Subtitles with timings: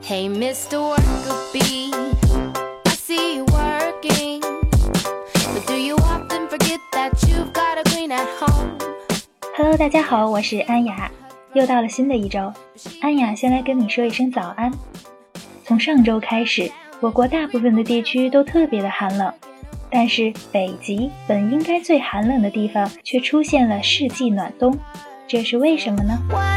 [0.00, 0.80] Hey, Mr.
[0.80, 4.40] Worker Bee, I see you working.
[4.40, 8.78] But do you often forget that you've got a queen at home?
[9.54, 11.10] Hello，大家好，我是安雅，
[11.52, 12.50] 又到了新的一周。
[13.02, 14.72] 安雅先来跟你说一声早安。
[15.66, 19.30] 从上周开始，我国大部分的地区都特别的寒冷，
[19.90, 24.78] 但是北极本应该最寒冷的地方，却出现了世纪暖冬，
[25.28, 26.55] 这是为什么呢？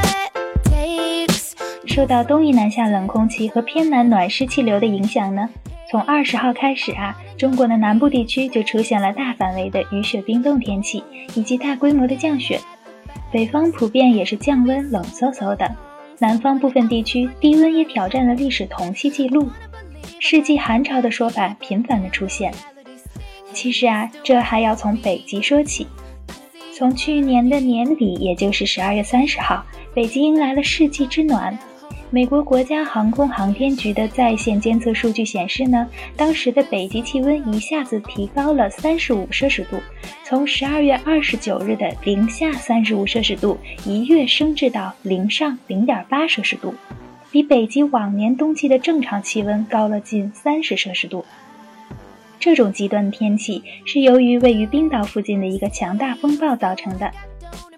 [1.99, 5.49] 受到东移南下冷空气和偏南暖湿气流的影响呢，
[5.91, 11.03] 从二十号开始啊，中国的南部地区就出现了大范围的雨雪冰冻天气，
[11.35, 12.57] 以及大规模的降雪。
[13.33, 15.75] 北方普遍也是降温冷飕飕的，
[16.19, 19.49] 南方部分地区低温也挑战了历史同期记录。
[20.21, 22.53] 世纪寒潮的说法频繁的出现。
[23.51, 25.85] 其实啊，这还要从北极说起。
[26.73, 31.59] 从去年的年底，也就是十二月三十号，北极迎来了世纪之暖。
[32.11, 35.87] 美国国家航空航天局的在线监测数据显示呢，
[36.17, 39.77] 当时的北极气温一下子提高了三十五摄氏度，
[40.23, 46.73] 从十二月二十九日的零下三十五摄氏度一跃升至到零上零点八摄氏度，
[47.29, 51.23] 比北极往年冬季的正常气温高了近三十摄氏度。
[52.39, 57.11] 这种极端的天气是由于位于冰岛附近的一个强大风暴造成的。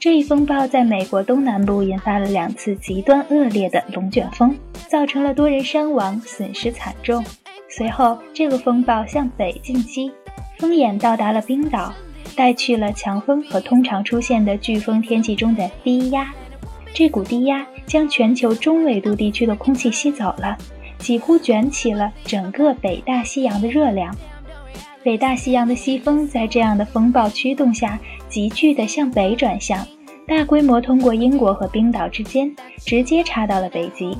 [0.02, 4.58] 这一风暴在美国东南部引发了两次极端恶劣的龙卷风，
[4.90, 7.24] 造成了多人伤亡，损失惨重。
[7.70, 10.12] 随后，这个风暴向北进击，
[10.58, 11.94] 风眼到达了冰岛，
[12.36, 16.34] 带去了强风和通常出现的飓风天气中的低压。
[16.96, 20.58] 这股低压将全球中纬度地区的空气吸走了，
[20.98, 24.12] 几乎卷起了整个北大西洋的热量。
[25.04, 28.00] 北大西洋的西风在这样的风暴驱动下，
[28.30, 29.84] 急剧地向北转向，
[30.28, 34.16] 大规模通过英国和冰岛之间，直接插到了北极。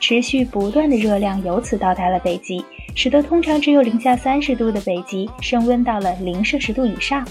[0.00, 2.64] 持续不断的热量由此到达了北极，
[2.96, 7.24] 使得通常只有零下三十度的北极升温到了零摄氏度以上。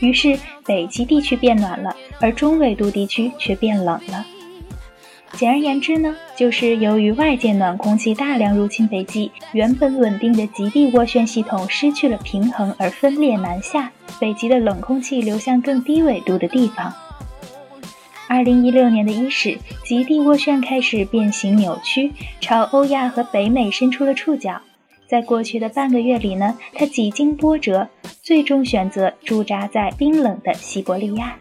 [0.00, 4.24] 于是，北极地区变暖了，而中纬度地区却变冷了。
[5.36, 13.90] 简而言之呢，就是由于外界暖空气大量入侵北极，原本稳定的极地涡旋系统失去了平衡而分裂南下，
[14.20, 16.92] 北极的冷空气流向更低纬度的地方。
[18.28, 24.60] 二零一六年的伊始，极地涡旋开始变形扭曲，朝欧亚和北美伸出了触角。
[25.08, 27.88] 在过去的半个月里呢，它几经波折，
[28.22, 31.36] 最终选择驻扎在冰冷的西伯利亚。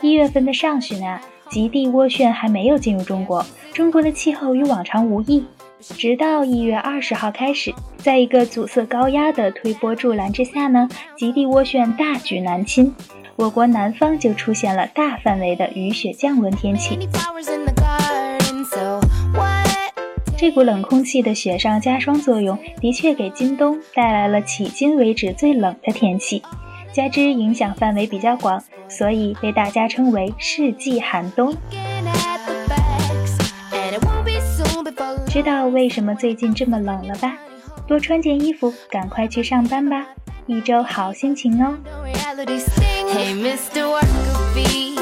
[0.00, 1.20] 一月份的上旬啊。
[1.50, 5.44] 极地涡旋还没有进入中国，中国的气候与往常无异。
[5.80, 12.94] 直到一月二十号开始，在一个阻塞高压的推波助澜之下呢，极地涡旋大举南侵，
[13.34, 16.96] 我国南方就出现了大范围的雨雪降温天气。
[20.38, 26.40] 这股冷空气的雪上加霜作用，的确给今冬带来了迄今为止最冷的天气。
[26.92, 31.54] 加之影响范围比较广，所以被大家称为世纪寒冬。
[35.28, 37.36] 知道为什么最近这么冷了吧？
[37.86, 40.06] 多穿件衣服，赶快去上班吧！
[40.46, 41.78] 一周好心情哦。
[43.12, 44.99] Hey, Mr.